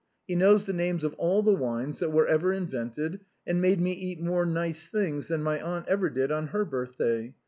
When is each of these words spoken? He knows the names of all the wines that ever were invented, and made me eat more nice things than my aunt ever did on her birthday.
He 0.27 0.35
knows 0.35 0.65
the 0.65 0.73
names 0.73 1.03
of 1.03 1.13
all 1.19 1.43
the 1.43 1.53
wines 1.53 1.99
that 1.99 2.09
ever 2.09 2.47
were 2.49 2.53
invented, 2.53 3.19
and 3.45 3.61
made 3.61 3.79
me 3.79 3.91
eat 3.91 4.19
more 4.19 4.47
nice 4.47 4.87
things 4.87 5.27
than 5.27 5.43
my 5.43 5.61
aunt 5.61 5.87
ever 5.87 6.09
did 6.09 6.31
on 6.31 6.47
her 6.47 6.65
birthday. 6.65 7.35